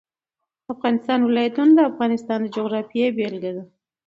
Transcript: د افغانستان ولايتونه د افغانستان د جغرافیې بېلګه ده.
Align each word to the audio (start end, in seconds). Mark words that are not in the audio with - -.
د 0.63 0.65
افغانستان 0.75 1.19
ولايتونه 1.23 1.71
د 1.73 1.79
افغانستان 1.91 2.39
د 2.41 2.47
جغرافیې 2.55 3.07
بېلګه 3.17 3.51
ده. 3.57 3.63